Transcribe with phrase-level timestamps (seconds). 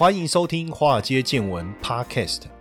[0.00, 2.44] 欢迎收听《华尔街见闻》Podcast。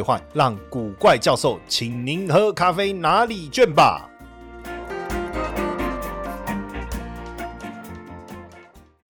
[0.00, 4.08] 兑换，让古怪教授请您喝咖啡哪里卷吧。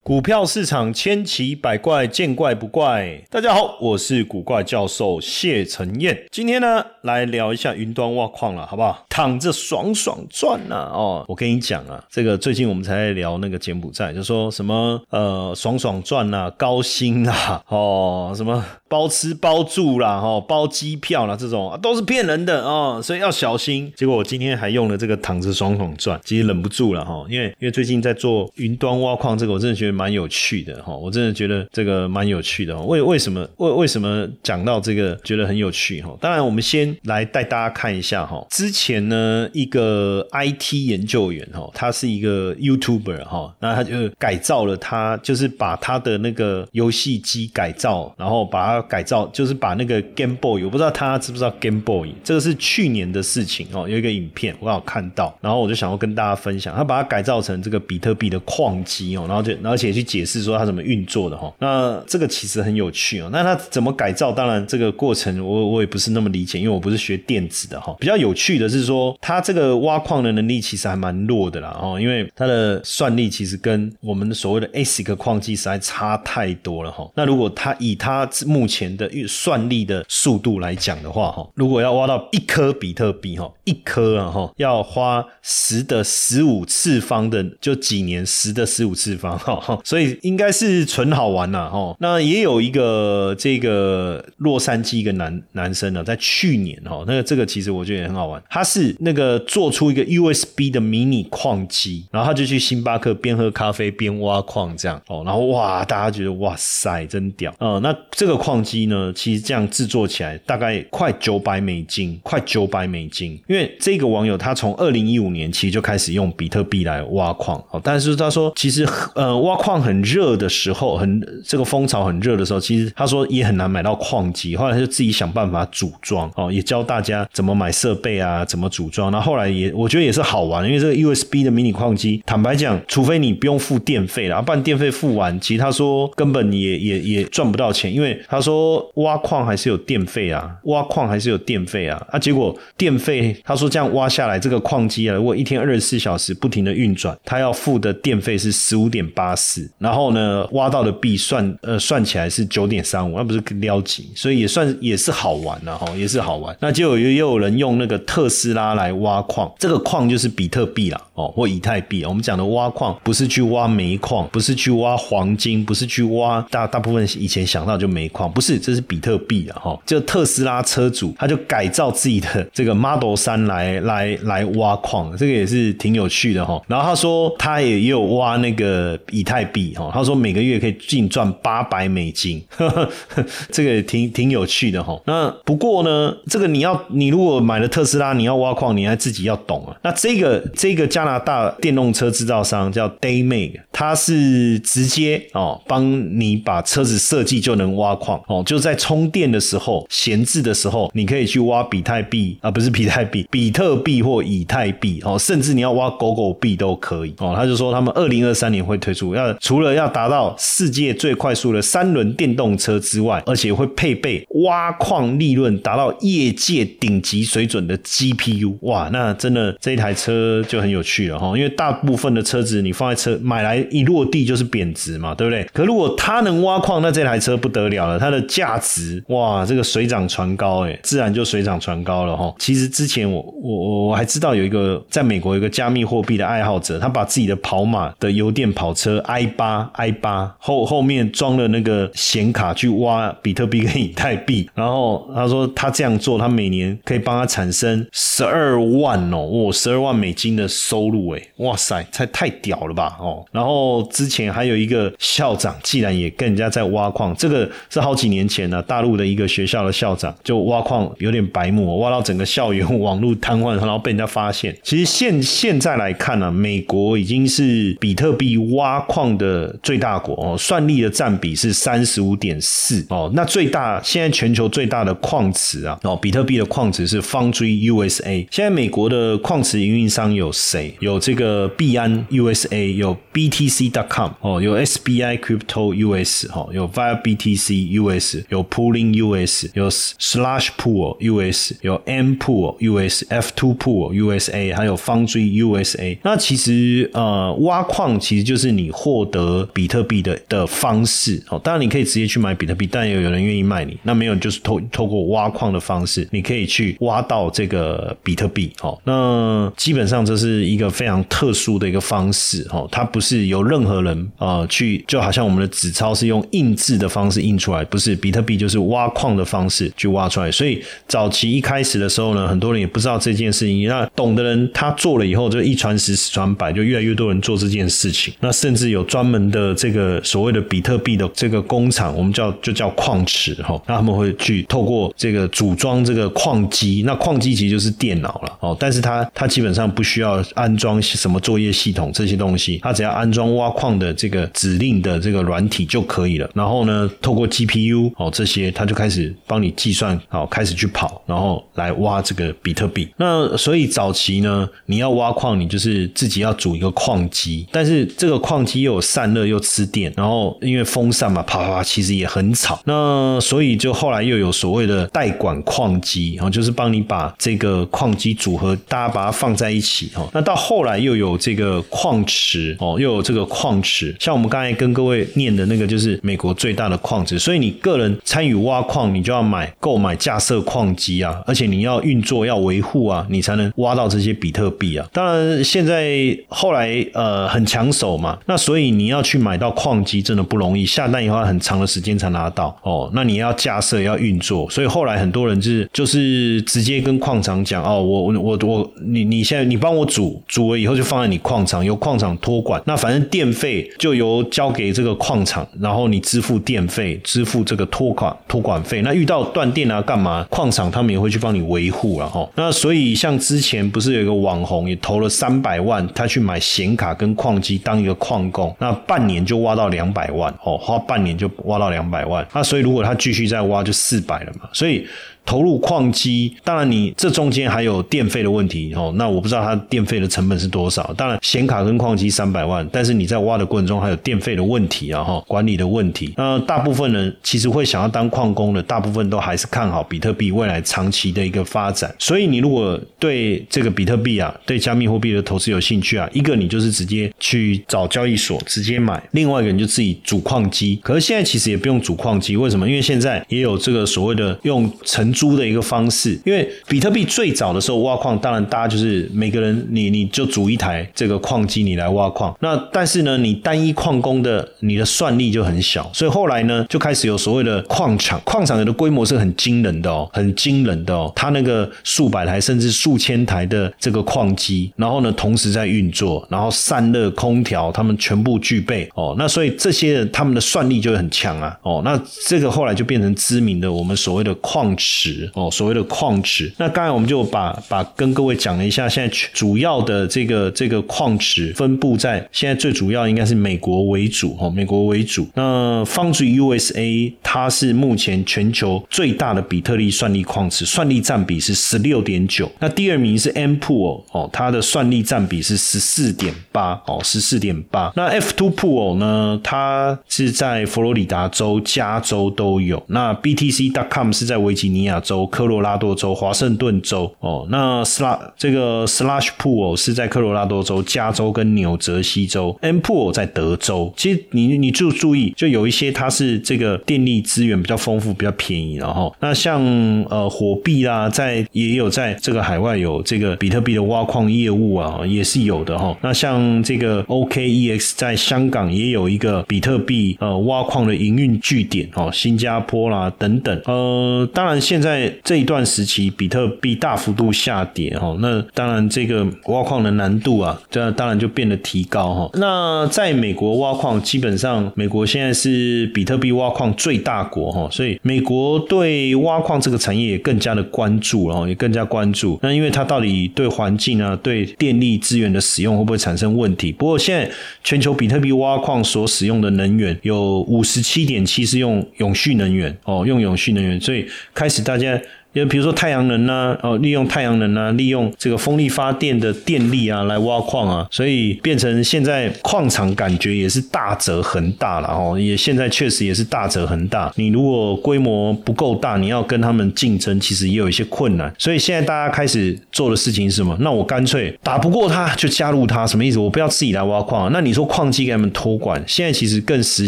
[0.03, 3.23] 股票市场千奇百怪，见怪不怪。
[3.29, 6.25] 大家好，我是古怪教授谢承彦。
[6.29, 9.05] 今天呢，来聊一下云端挖矿了，好不好？
[9.09, 10.89] 躺着爽爽赚呐！
[10.93, 18.63] 哦，我跟你讲啊，这个最近我们才在聊那个柬埔寨，就说什么呃爽爽赚呐，高薪啊，哦什么。
[18.91, 23.89] 包吃包住啦，哈，包机票啦，这种都是骗人的哦，所以要小心。
[23.95, 32.77] 结果我今天还用了这个躺着爽爽赚，其实忍不住了哈，因为因为最近在做云端挖矿这个，我真的觉得蛮有趣的哈，我真的觉得这个蛮有趣的。
[32.81, 36.13] 为为什么为为什么讲到这个觉得很有趣哈？
[36.19, 48.81] 当然，我们先来带大家看一下哈，之前呢一个 IT 研究员哈，他是一个 YouTuber 哈，那他就改造了他，就是把他的那个游戏机改造，然后把它。
[48.91, 53.87] 改造就是把那个 Game Boy，我不知道他知不知道 Game Boy，这个是去年的事情哦。
[53.87, 61.53] 有一个影片我刚好看到，然后我就想要跟大家分享，他把它改造成这个比特币的矿机哦，然后就而且去解释说它怎么运作的哈。
[61.59, 63.29] 那这个其实很有趣哦。
[63.31, 64.33] 那它怎么改造？
[64.33, 67.95] 当然这个过程我我也不是那么理解，因为我不是学电子的哈。
[67.99, 77.09] 比较有趣的是说，它这个挖矿的能力其实还蛮弱的啦哦，因为它的算力其实跟我们所谓的 ASIC 矿机实在差太多了哈。
[77.15, 91.95] 那如果它以它目前的算力的速度来讲的话，哈，如果要挖到一颗比特币，哈，一颗啊，哈，要花十的十五次方的，就几年十的十五次方，哈，所以应该是纯好玩呐，哈。
[91.99, 108.61] 那也有一个这个洛杉矶一个男男生呢，在去年，哦，那个这个其实我觉得也很好玩，他是那个做出一个 USB 的迷你矿机，然后他就去星巴克边喝咖啡边挖矿，这样，哦，然后哇，大家觉得哇塞，真屌，哦，那这个矿。
[108.61, 113.31] 机呢，其实这样制作起来大概快九百美金，快九百美金。
[113.47, 129.11] 因为这个网友他从二零一五年其实就开始用比特币来挖矿，哦，但是他说其实呃挖矿很热的时候，很这个风潮很热的时候，其实他说也很难买到矿机，后来他就自己想办法组装，哦，也教大家怎么买设备啊，怎么组装。
[129.11, 138.61] 那后来也我觉得也是好玩，因为这个 USB 的迷你矿机，坦白讲，除非你不用付电费了，不然电费付完，其实他说根本也也也赚不到钱，因为他说。
[138.95, 156.50] 挖矿还是有电费啊，挖矿还是有电费啊，啊，结果电费他说这样挖下来，这个矿机啊，如果一天二十四小时不停的运转，他要付的电费是十五点八四，然后呢，挖到的币算呃算起来是九点三五，那不是撩级，所以也算也是好玩了哈，也是好玩。
[156.59, 162.03] 那就有也有人用那个特斯拉来挖矿，这个矿就是比特币啦哦，或以太币。
[162.03, 168.41] 我们讲的挖矿不是去挖煤矿，不是去挖黄金，不是去挖大大部分以前想到就煤矿，不。
[168.41, 176.59] 是，这是比特币啊，哈，就特斯拉车主，他就改造自己的这个 Model 三来来来挖矿，这个也是挺有趣的哈。
[176.67, 182.67] 然后他说他也有挖那个以太币哈，他说每个月可以净赚八百美金，呵
[183.13, 184.99] 呵这个也挺挺有趣的哈。
[185.05, 189.77] 那不过呢，这个你要你如果买了特斯拉，你要挖矿，你还自己要懂啊。
[189.83, 198.21] 那这个这个加拿大电动车制造商叫 Daymake，他是直接哦帮你把车子设计就能挖矿。
[198.27, 207.33] 哦，就在充电的时候、闲置的时候，你可以去挖比特币啊，不是比特币，比特币或以太币哦，甚至你要挖狗狗币都可以哦。
[207.35, 218.57] 他就说他们二零二三年会推出，要除了要达到世界最快速的三轮电动车之外，而且会配备挖矿利润达到业界顶级水准的 GPU。
[218.61, 225.43] 哇，那真的这一台车就很有趣了哈，因为大部分的车子你放在车买来一落地就是贬值嘛，对不对？
[225.53, 232.33] 可如果它能挖矿，那这台车不得了了，它的价值哇，这个水涨船高哎，自然就水涨船高了哈。
[232.37, 246.10] 其实之前我我我我还知道有一个在美国有一个加密货币的爱好者，他把自己的跑马的油电跑车 i 八 i 八后后面装了那个显卡去挖比特币跟以太币，然后他说他这样做。
[246.11, 253.25] 作，它每年可以帮他产生十二万哦，哇，十二万美金的收入哎，哇塞，太太屌了吧哦。
[253.31, 264.55] 然后之前还有一个校长，既然也跟人家在挖矿，这个是好几年前呢，大陆的一个学校的校长就挖矿有点白目，挖到整个校园网络瘫痪，然后被人家发现。
[264.63, 273.09] 其实现现在来看呢，美国已经是比特币挖矿的最大国哦，算力的占比是三十五点四哦。
[273.13, 278.25] 那最大现在全球最大的矿池啊哦，比特币的矿池是 Foundry USA。
[278.31, 280.73] 现在美国的矿池营运商有谁？
[280.79, 291.75] 有这个币安 USA，有 BTC.com 哦，有 SBI Crypto US 哈，有 Via BTC US，有 Pooling US，有 Slash Pool US，有
[291.85, 295.97] M Pool US，F2 Pool USA，还有 Foundry USA。
[296.03, 301.37] 那其实呃，挖矿其实就是你获得比特币的的方式哦。
[301.43, 303.77] 当然你可以直接去买比特币，但也有人愿意卖你。
[303.83, 308.79] 那没有就是透透过挖矿的方式，你可以去挖到这个比特币哦。
[308.83, 320.31] 那基本上这是一个非常特殊的一个方式哦，它不是由任何人呃去，就好像我们的纸钞是用印制的方式印出来，不是比特币就是挖矿的方式去挖出来。
[320.31, 323.67] 所以早期一开始的时候呢，很多人也不知道这件事情。
[323.67, 328.13] 那懂的人他做了以后，就一传十，十传百，就越来越多人做这件事情。
[328.19, 333.61] 那甚至有专门的这个所谓的比特币的这个工厂，我们叫就叫矿池哈。
[333.67, 338.55] 那他们会去透过这个组装这个矿机，那矿机其实就是电脑了哦。
[338.59, 346.29] 但是它它基本上不需要安装什么作业系统这些东西，它只要安装挖矿的这个指令的这个软体就可以了。
[346.33, 352.89] 然后呢，透过 GPU 哦这些，它就开始帮你计算，好开始去跑，然后来挖这个比特币。
[352.97, 362.59] 那所以早期呢，你要挖矿，你就是自己要组一个矿机，但是这个矿机又有散热又吃电，然后因为风扇嘛，啪啪啪，其实也很吵。
[362.65, 370.09] 那所以就后来又有所谓的代管矿矿机，然后就是帮你把这个矿机组合，大家把它放在一起哦。
[370.13, 377.17] 那到后来又有这个矿池哦，又有这个矿池，像我们刚才跟各位念的那个，就是美国最大的矿池。
[377.17, 384.85] 所以你个人参与挖矿，你就要买购买架设矿机啊，而且你要运作要维护啊，你才能挖到这些比特币啊。
[384.91, 392.89] 当然现在后来呃很抢手嘛，那所以你要去买到矿机真的不容易，下单以后很长的时间才拿到哦。
[392.93, 408.81] 那你要架设要运作，所以后来很多人就是就是直接跟矿场讲哦，我我我你你现在你帮我煮煮了以后就放在你矿场，由矿场托管，那反正电费就由交给这个矿场，然后你支付电费，支付这个托管托管费。
[408.81, 412.27] 那遇到断电啊干嘛，矿场他们也会去帮你维护了哈。
[412.35, 422.25] 那所以像之前不是有一个网红也投了三百万，他去买显卡跟矿机当一个矿工，那半年就挖到两百万哦，花半年就挖到两百万。
[422.33, 424.49] 那所以如果他继续再挖，就四百了嘛。
[424.53, 424.85] 所以。
[425.25, 428.91] 投入矿机，当然你这中间还有电费的问题哦。
[428.95, 430.93] 那我不知道它电费的成本是多少。
[430.97, 436.13] 当然显卡跟矿机三百万，但是你在挖的过程中还有电费的问题啊哈，管理的问题。
[436.17, 441.93] 那大部分人其实会想要当矿工的，大部分都还是看好比特币未来长期的一个发展。
[441.97, 450.79] 所以你如果对这个比特币啊，对加密货币的投资有兴趣啊，一个你就是直接去找交易所直接买，另外一个你就自己组矿机。
[450.83, 452.67] 可是现在其实也不用组矿机，为什么？
[452.67, 462.35] 因为现在也有这个所谓的用成租的一个方式，因为比特币最早的时候挖矿，当然大家就是每个人你你就组一台这个矿机，你来挖矿。
[462.39, 485.00] 那但是呢，你单一矿工的你的算力就很小，所以后来呢就开始有所谓的矿场，矿场的规模是很惊人的哦，很惊人的哦，它那个数百台甚至数千台的这个矿机，然后呢同时在运作，然后散热、空调他们全部具备哦，那所以这些他们的算力就很强啊哦，那这个后来就变成知名的我们所谓的矿池。
[485.33, 495.27] 哦，所谓的矿池，那刚才我们就把把跟各位讲了一下，现在主要的这个这个矿池分布在现在最主要应该是美国为主哦，美国为主。
[495.33, 502.51] 那 Foundry USA 它是目前全球最大的比特币算力矿池，算力占比是十六点九。
[502.59, 507.91] 那第二名是 M Pool 哦，它的算力占比是十四点八哦，十四点八。
[507.95, 512.81] 那 F Two Pool 呢，它是在佛罗里达州、加州都有。
[512.87, 515.25] 那 BTC.com 是在维吉尼亚亚州。
[515.31, 523.93] 科罗拉多州、华盛顿州哦，那 Slash 这个 Slash Pool 是在科罗拉多州、加州跟纽泽西州，M Pool 在德州。
[523.95, 529.61] 其实你你就注意，就有一些它是这个电力资源比较丰富、比较便宜，然后那像
[530.09, 535.95] 呃火币啦，在也有在这个海外有这个比特币的挖矿业务啊，也是有的哈。
[536.01, 543.61] 那像这个 OKEX 在香港也有一个比特币呃挖矿的营运据点哦，新加坡啦等等。
[543.65, 552.29] 呃，当然现在这一段时期，比特币大幅度下跌哈，那当然这个挖矿的难度啊，这当然就变得提高哈。
[552.33, 562.39] 那在美国挖矿，基本上美国现在是比特币挖矿最大国哈，所以美国对挖矿这个产业也更加的关注了，也更加关注。
[562.41, 566.71] 那因为它到底对环境啊，对电力资源的使用会不会产生问题？
[566.71, 567.29] 不过现在
[567.63, 575.01] 全球比特币挖矿所使用的能源有五十七点七是用永续能源哦，用永续能源，所以开始大家。
[575.33, 587.11] 就比如说太阳能啊，哦，利用太阳能啊，利用这个风力发电的电力啊来挖矿啊，所以变成现在矿场感觉也是大则恒大了哦，也现在确实也是大则恒大。
[587.15, 591.33] 你如果规模不够大，你要跟他们竞争，其实也有一些困难。
[591.37, 593.55] 所以现在大家开始做的事情是什么？
[593.61, 596.19] 那我干脆打不过他就加入他，什么意思？
[596.19, 597.31] 我不要自己来挖矿。
[597.31, 599.87] 那你说矿机给他们托管，现在其实更实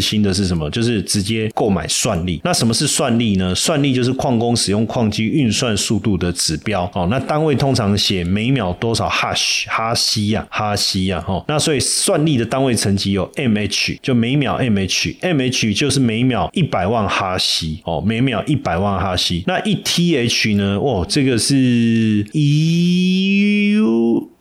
[0.00, 0.70] 心的是什么？
[0.70, 2.40] 就是直接购买算力。
[2.44, 3.54] 那什么是算力呢？
[3.54, 5.33] 算力就是矿工使用矿机。
[5.34, 19.42] 运算速度的指标哦，那单位通常写每秒多少哈希哈希呀哈希呀哈，那所以算力的单位层级有 mh，就每秒 mh，mh 就是每秒一百万哈希哦，每秒一百万哈希。
[19.46, 20.78] 那一 th 呢？
[20.78, 23.74] 哦，这个是一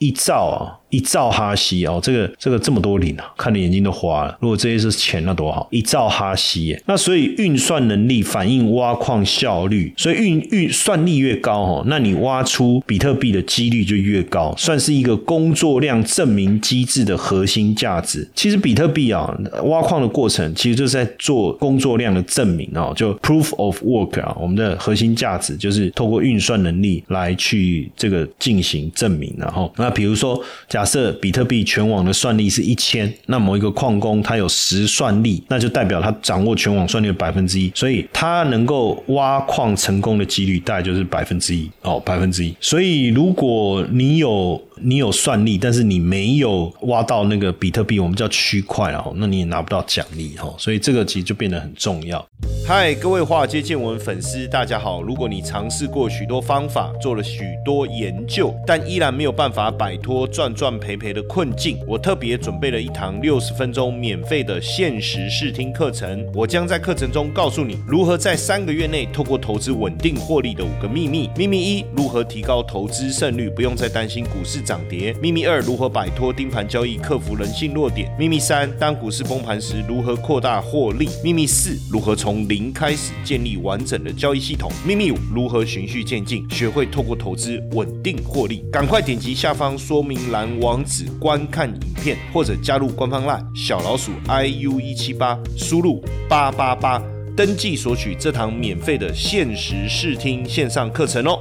[0.04, 0.80] 一兆啊。
[0.94, 4.38] 一兆哈希哦，这个这个这么多零啊，看的眼睛都花了。
[4.40, 5.68] 如果这些是钱，那多好！
[5.72, 18.30] 一兆哈希耶，那所以运算能力反映挖矿效率，所以运运算力越高哦，那你挖出比特币的几率就越高，算是一个工作量证明机制的核心价值。
[18.36, 30.86] 其实比特币啊，挖矿的过程其实就是在做工作量的证明哦，就 proof of work 啊，我们的核心价值就是透过运算能力来去这个进行证明，然后那比如说假。
[30.94, 42.54] 设比特币全网的算力是一千，那某一个矿工他有十算力，那就代表他掌握全网算力的百分之一，所以他能够挖矿成功的几率大概就是百分之一哦，百分之一。
[42.60, 50.54] 所以如果你有你有算力，但是你没有挖到那个比特币，我们叫区块哦，那你也拿不到奖励哈。
[50.58, 52.24] 所以这个其实就变得很重要。
[52.68, 55.02] 嗨，各位华尔街见闻粉丝，大家好。
[55.02, 66.26] 如果你尝试过许多方法，做了许多研究，但依然没有办法摆脱赚赚赔赔的困境，我特别准备了一堂六十分钟免费的限时试听课程。
[66.34, 71.30] 我将在课程中告诉你如何在三个月内透过投资稳定获利的五个秘密。
[71.36, 75.12] 秘密一：如何提高投资胜率，不用再担心股市涨跌。
[75.22, 78.10] 秘密二：如何摆脱盯盘交易，克服人性弱点。
[78.18, 81.10] 秘密三：当股市崩盘时，如何扩大获利。
[81.22, 84.72] 秘密四：如何从零开始建立完整的交易系统。
[84.88, 88.64] 秘密五：如何循序渐进，学会透过投资稳定获利。
[88.72, 97.02] 赶快点击下方方说明栏网址观看影片，或者加入官方 LINE 小老鼠 iu 一七八，输入八八八
[97.34, 101.40] 登记索取这堂免费的限时试听线上课程哦。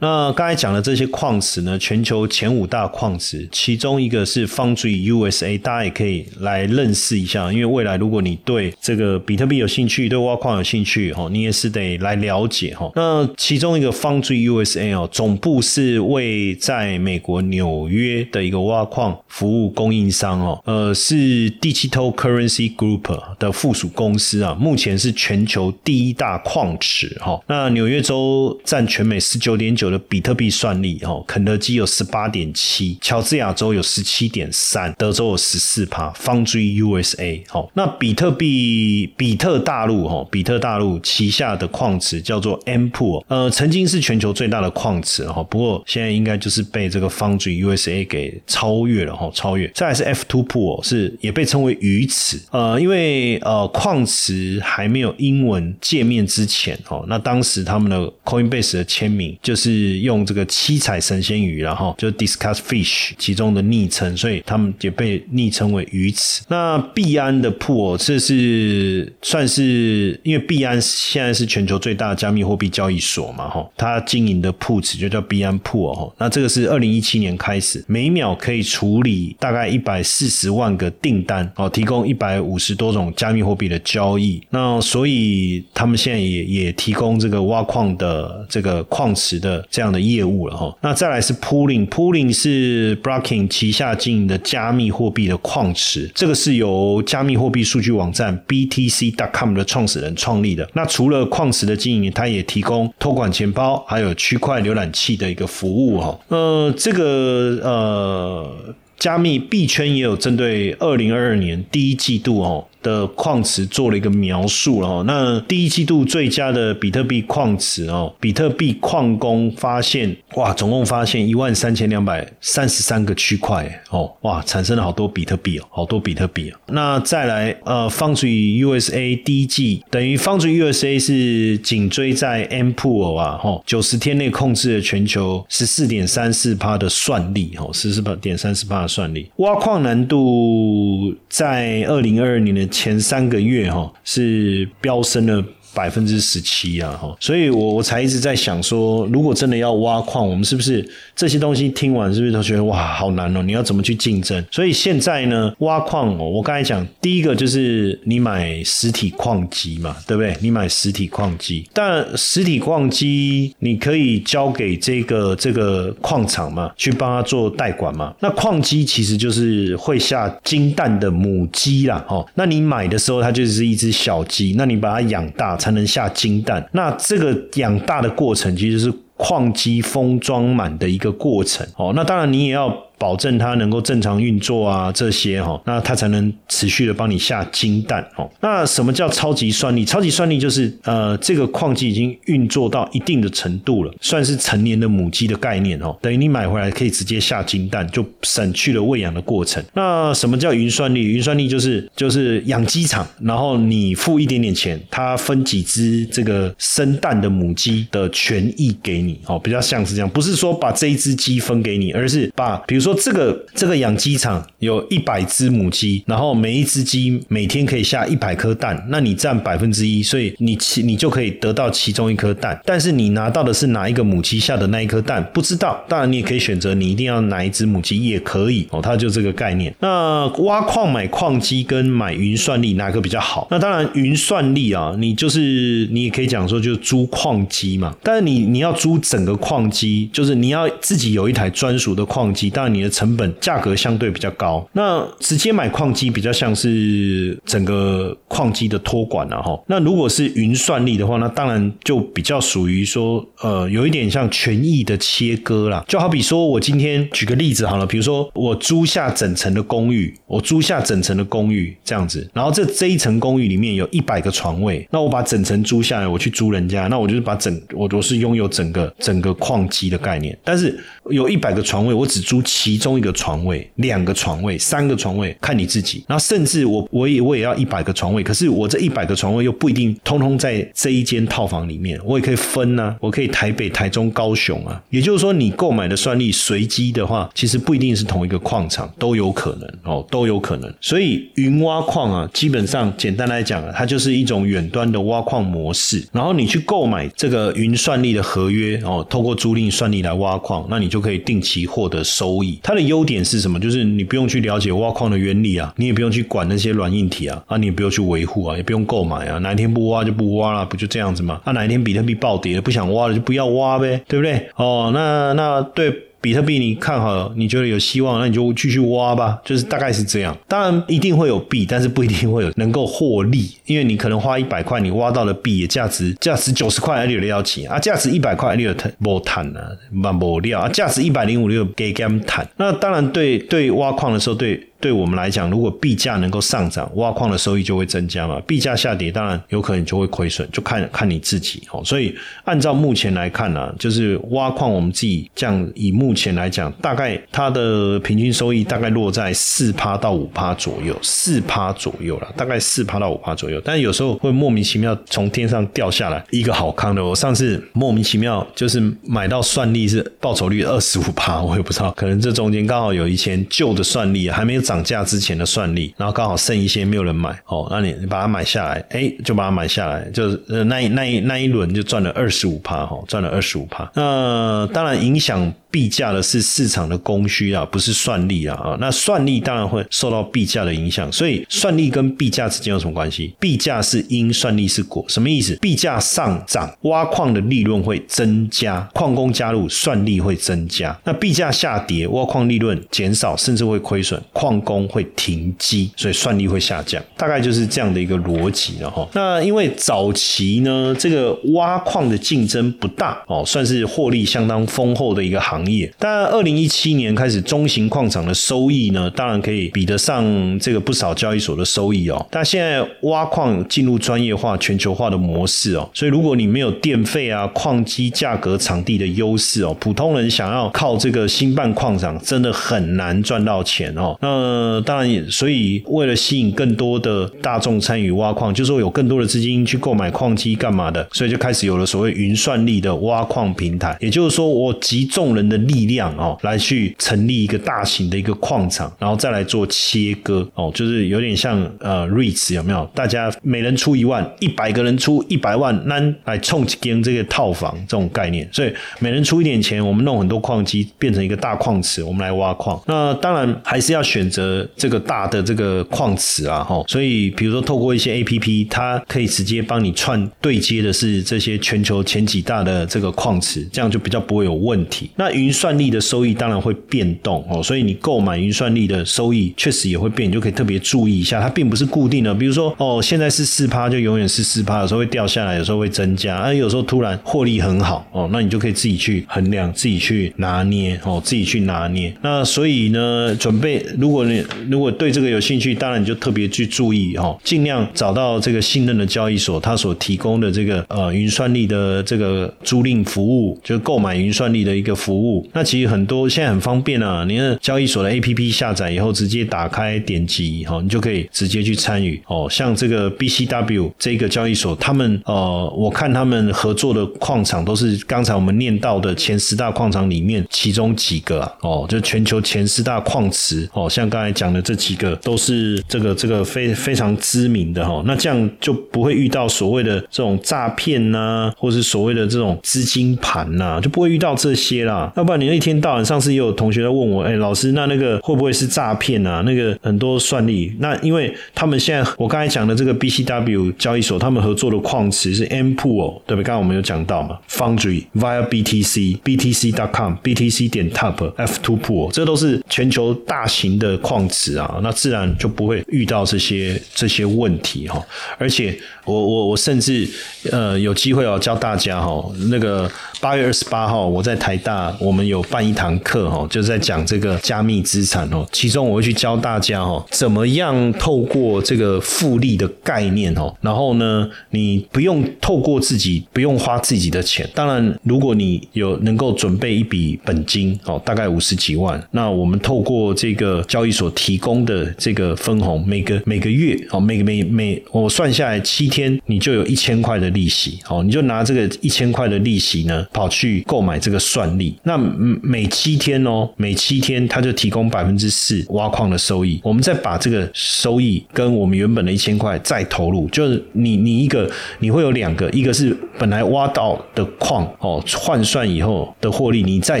[0.00, 7.50] 那刚才讲的这些矿池呢，全球前五大矿池，其中一个是 Foundry USA，大家也可以来认识一下。
[7.50, 12.90] 因为未来如果你对这个比特币有兴趣，对挖矿有兴趣，哈，你也是得来了解哈。
[12.96, 27.40] 那其中一个 Foundry USA 哦，总部是位在美国纽约的一个挖矿服务供应商哦，呃，是 Digital Currency Group 的附属公司啊，目前是全球第一大矿池哈。
[27.46, 29.83] 那纽约州占全美十九点九。
[29.84, 36.10] 有了比特币算力哦，肯德基有十八点七，乔治亚州有十七点三，德州有十四趴。
[36.12, 49.68] Foundry USA 哦，那比特币比特大陆哦，比特大陆旗下的矿池叫做 M Pool，呃，曾经是全球最大的矿池哈，不过现在应该就是被这个 Foundry USA 给超越了哈，超越。
[49.74, 59.73] 再来是 F Two Pool，是也被称为鱼池，呃，因为呃矿池还没有英文界面之前哦，那当时他们的 Coinbase 的签名就是。
[59.74, 66.42] 是用这个七彩神仙鱼，然后就 Discuss Fish 其中的昵称，所以他们也被昵称为鱼池。
[66.48, 76.14] 那币安的铺，这是算是因为币安现在是全球最大的加密货币交易所嘛，哈，它经营的铺池就叫币安铺哦。
[76.18, 84.40] 那这个是二零一七年开始，每秒可以处理大概一百四十万个订单，哦，提供一百五十多种加密货币的交易。
[84.50, 89.63] 那所以他们现在也也提供这个挖矿的这个矿池的。
[89.70, 100.68] 这样的业务了哈，那再来是 Pooling，Pooling 是 Blocking 旗下经营的加密货币的矿池，这个是由加密货币数据网站 BTC.com 的创始人创立的。
[100.74, 106.18] 那除了矿池的经营，它也提供托管钱包，还有区块浏览器的一个服务哈。
[106.28, 108.74] 呃，这个呃。
[108.96, 115.04] 加密币圈也有针对二零二二年第一季度哦的矿池做了一个描述了哦。
[115.04, 126.60] 那第一季度最佳的比特币矿池哦，比特币矿工发现哇，总共发现一万三千两百三十三个区块哦，哇，产生了好多比特币哦，好多比特币啊。
[126.68, 145.44] 那再来呃，Foundry USA 第一季等于 Foundry USA 是紧追在 M Pool 啊，哈，九十天内控制了全球十四点三四趴的算力哦，十四点三四趴的算力，挖矿难度在二零二二年的前三个月哈是飙升了。
[145.74, 153.42] 百分之十七啊，哈，所以我我才一直在想说，如果真的要挖矿，我们是不是这些东西听完是不是都觉得哇，好难哦？
[153.42, 154.42] 你要怎么去竞争？
[154.52, 160.36] 所以现在呢，挖矿哦，我刚才讲，第一个就是你买实体矿机嘛，对不对？
[160.40, 168.14] 你买实体矿机，但实体矿机你可以交给这个这个矿场嘛，去帮他做代管嘛。
[168.20, 175.58] 那矿机其实就是会下金蛋的母鸡啦，哦，那你买的时候它就是一只小鸡，那你把它养大。
[175.64, 181.94] 才能下金蛋，那这个养大的过程其实是矿机封装满的一个过程哦。
[181.96, 182.83] 那当然你也要。
[182.98, 188.30] 保证它能够正常运作啊，这些哈，那它才能持续的帮你下金蛋哦。
[188.40, 189.84] 那什么叫超级算力？
[189.84, 195.94] 超级算力就是呃，这个矿机已经运作到一定的程度了，算是成年的母鸡的概念哦。
[196.00, 199.62] 等于你买回来可以直接下金蛋，就省去了喂养的过程。
[199.74, 201.00] 那什么叫云算力？
[201.00, 212.93] 云算力就是就是养鸡场，然后你付一点点钱，它分几只这个生蛋的母鸡的权益给你哦，比较像是这样，不是说把这一只鸡分给你，而是把比如说。
[212.94, 222.58] 这个这个养鸡场有一百只母鸡，然后每一只鸡每天可以下一百颗蛋，那你占百分之一，所以你其你就可以得到其中一颗蛋。
[222.64, 225.84] 但是你拿到的是哪一个母鸡下的那一颗蛋，不知道。
[225.88, 229.74] 当然你也可以选择你一定要哪一只母鸡也可以哦，它就这个概念。
[229.80, 233.46] 那挖矿买矿机跟买云算力哪个比较好？
[233.50, 237.94] 那当然云算力啊，你就是你也可以讲说就是租矿机嘛。
[238.02, 242.84] 但是你你要租整个矿机，就是你要自己有一台专属的矿机，当然你。
[242.84, 249.58] 的成本价格相对比较高，那直接买矿机比较像是整个矿机的托管了哈。
[249.66, 255.82] 那如果是云算力的话，那当然就比较属于说，呃，有一点像权益的切割啦。
[255.88, 272.63] 就好比说我今天举个例子好了，比如说我租下整层的公寓，我租下整层的公寓这样子，然后这这一层公寓里面有一百个床位，那我把整层租下来，我去租人家，那我就是把整我都是拥有整个整个矿机的概念，但是有一百个床位，我只租七。
[272.64, 276.02] 其中一个床位、两个床位、三个床位，看你自己。
[276.08, 282.96] 然后甚至我我也我也要一百个床位，可是我这一百个床位又不一定通通在这一间套房里面，我也可以分呢。
[283.00, 284.82] 我可以台北、台中、高雄啊。
[284.88, 290.74] 也就是说，你购买的算力随机的话，其实不一定是同一个矿场，都有可能哦，都有可能。
[290.80, 296.02] 所以云挖矿啊，基本上简单来讲啊，它就是一种远端的挖矿模式。
[296.12, 302.53] 然后你去购买这个云算力的合约哦，透过租赁算力来挖矿，那你就可以定期获得收益。
[302.62, 303.58] 它的优点是什么？
[303.60, 311.40] 就是你不用去了解挖矿的原理啊，你也不用去管那些软硬体啊，啊，你也不用去维护啊，也不用购买啊，哪一天不挖就不挖了，不就这样子吗？
[311.44, 314.48] 啊，哪一天比特币暴跌了，不想挖了就不要挖呗，对不对？
[314.56, 315.92] 哦，那那对。
[316.24, 320.34] 比特币你看好了，你觉得有希望，那你就继续挖吧，就是大概是这样。
[320.48, 329.60] 当然一定会有币，但是不一定会有能够获利，因为你可能花一百块，你挖到的币也价值价值九十块，你有得要钱啊，价值一百块，你有谈不谈呢？
[329.92, 332.48] 蛮不料啊，价值一百零五，你有给他们谈。
[332.56, 334.58] 那当然对对挖矿的时候对。
[334.84, 338.38] 对我们来讲，如果币价能够上涨，挖矿的收益就会增加嘛。
[338.46, 341.82] 币价下跌，当然有可能就会亏损，就看看你自己哦。
[341.82, 353.58] 所以按照目前来看呢，就是挖矿，我们自己这样以目前来讲，大概它的平均收益大概落在四趴到五趴左右，四趴左右了，大概四趴到五趴左右。
[353.64, 357.02] 但有时候会莫名其妙从天上掉下来一个好康的。
[357.02, 364.73] 我上次莫名其妙就是买到算力是报酬率二十五趴，我也不知道，可能这中间刚好有一千旧的算力还没有涨。
[364.74, 373.88] 涨价之前的算力，然后刚好剩一些没有人买哦，那你你把它买下来，哎，就把它买下来，就是呃那那一那一轮就赚了二十五趴哈，赚了二十五趴。
[373.94, 375.52] 那当然影响。
[375.74, 378.76] 币价的是市场的供需啊，不是算力啊啊！
[378.78, 383.34] 那算力当然会受到币价的影响，所以算力跟币价之间有什么关系？
[383.40, 385.56] 币价是因，算力是果，什么意思？
[385.56, 390.96] 币价上涨，挖矿的利润会增加，矿工加入，算力会增加。
[391.02, 397.02] 那币价下跌，挖矿利润减少，甚至会亏损，矿工会停机，所以算力会下降。
[397.16, 399.04] 大概就是这样的一个逻辑了哈。
[399.12, 405.63] 那因为早期呢，这个挖矿的竞争不大哦，算是获利相当丰厚的一个行。
[405.64, 405.90] 行业。
[405.98, 412.26] 但二零一七年开始，中型矿场的收益呢，当然可以比得上这个不少交易所的收益哦。
[412.30, 424.16] 但现在挖矿进入专业化、全球化的模式哦，所以如果你没有电费啊、矿机价格、场地的优势哦，普通人想要靠这个新办矿场，真的很难赚到钱哦。
[424.20, 433.96] 那当然，所以为了吸引更多的大众参与挖矿，就是说有更多的资金去购买矿机干嘛的，所以就开始有了所谓云算力的挖矿平台。
[434.00, 442.84] 也就是说，我集众人的的力量哦，来去成立一个大型的一个矿场，然后再来做切割哦，就是有点像呃 REITs 有没有？
[442.94, 448.48] 大家每人出一万，一百个人出一百万，那来冲间这个套房这种概念。
[448.52, 452.80] 所以每人出一点钱，我们弄很多矿机变成一个大矿池，我们来挖矿。
[452.86, 456.82] 那当然还是要选择这个大的这个矿池啊，哈。
[456.88, 465.10] 所以比如说透过一些 A P P，它可以直接帮你串对接的是这些全球前几大的这个矿池，这样就比较不会有问题。
[465.16, 472.34] 那与云算力的收益当然会变动哦，所以你购买云算力的收益确实也会变，你就可以特别注意一下，它并不是固定的。
[472.34, 482.14] 比如说哦，现在是四趴，就永远是四趴，有时候会掉下来，有时候会增加，啊，有时候突然获利很好哦，那你就可以自己去衡量，自己去拿捏哦，自己去拿捏。
[482.22, 495.33] 那所以呢，准备如果你如果对这个有兴趣，当然你就特别去注意哦，尽量找到这个信任的交易所，它所提供的这个呃云算力的这个租赁服务，就购买云算力的一个服务。
[495.52, 502.46] 那其实很多现在很方便啊，你的交易所的 A P P 下载以后，直接打开点击哈，你就可以直接去参与哦。
[502.50, 518.02] 像这个 B C W 这个交易所，他们呃，我看他们合作的矿场都是刚才我们念到的前十大矿场里面其中几个啊哦，就全球前十大矿池哦，像刚才讲的这几个都是这个这个非非常知名的哈。
[518.06, 525.12] 那这样就不会遇到所谓的这种诈骗呐，或是所谓的这种资金盘呐，就不会遇到这些啦。
[525.14, 529.42] 要不然你一天到晚，上次也有同学在问我，哎，老师，那那个会不会是诈骗啊？
[529.46, 536.44] 那个很多算力，那因为他们现在我刚才讲的这个 B C W 交易所，他们合作的矿池是 M Pool，对不对？
[536.44, 541.58] 刚刚我们有讲到嘛，Foundry via B T C B T C dot com B T C 点 Top F
[541.62, 548.04] Two Pool，这都是全球大型的矿池啊，那自然就不会遇到这些这些问题哈。
[548.36, 550.08] 而且我我我甚至
[550.50, 600.00] 呃有机会哦教大家哈，那个八月二十八号我在台大，我们有办一堂课哈，就是在讲这个加密资产哦，其中我会去教大家哦，怎么样透过这个复利的概念哦，然后呢，你不用透过自己不用花自己的钱，当然如果你有能够准备一笔本金哦，大概五十几万，那我们透过这个交易所提供的这个分红，每个每个月哦，每个每每我算下来七天，你就有一千块的利息哦，你就拿这个一千块的利息呢，跑去购买这个算力，那那每七天哦，每七天他就提供百分之四挖矿的收益，我们再把这个收益跟我们原本的一千块再投入，就是你你一个你会有两个，一个是本来挖到的矿哦，换算以后的获利你再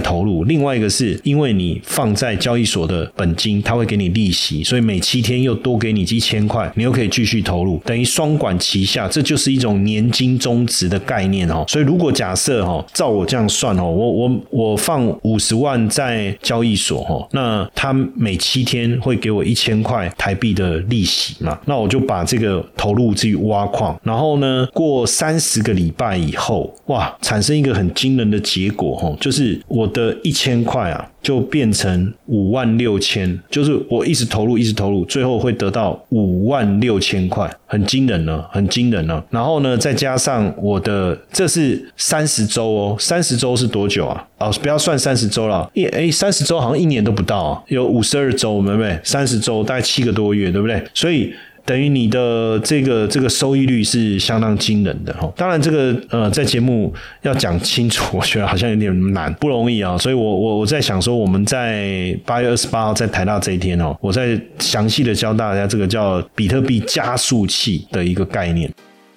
[0.00, 11.64] 投入，另外一个是因为你放在交易所的本金，他会给你利息，所以每七天又多给你一千块，你又可以继续投入，等于双管齐下，这就是一种年金中值的概念哦。
[11.66, 31.08] 所以如果假设哦，照我这样算哦，我我我放五十万在交易所哈，那他每七天会给我一千块台币的利息嘛，那我就把这个投入去挖矿，然后呢，过三十个礼拜以后，哇，产生一个很惊人的结果哈，就是我的一千块啊。
[31.22, 39.22] 就变成五万六千，就是我一直投入，一直投入，最后会得到五万六千块，很惊人呢，很惊人呢。
[39.30, 44.26] 然后呢，再加上我的，这是三十周哦，三十周是多久啊？
[44.38, 48.98] 哦，不要算三十周了，一哎，三十周好像一年都不到啊，有五十二周，对不对？
[49.04, 50.82] 三十周大概七个多月，对不对？
[50.92, 51.32] 所以。
[51.64, 68.68] 等于你的这个这个收益率是相当惊人的哈，当然这个呃在节目要讲清楚，我觉得好像有点难，不容易啊，所以我我我在想说，我们在八月二十八号在台大这一天哦，我在详细的教大家这个叫比特币加速器的一个概念。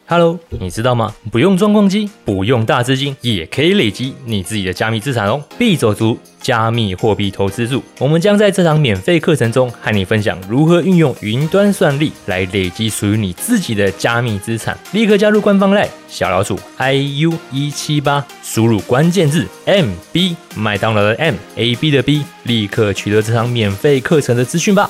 [0.08, 1.15] Hello，你知道吗？
[1.32, 5.44] 不用装矿机，不用大资金，也可以累积你自己的加密资产哦。
[5.58, 14.78] 币走族加密货币投资组，我们将在这堂免费课程中和你分享如何运用云端算力来累积属于你自己的加密资产。
[14.91, 24.88] 立刻加入官方 Line 小老鼠 iu 一七八，输入关键字 MB 麦当劳的 M A B 的 B，立刻取得这堂免费课程的资讯吧。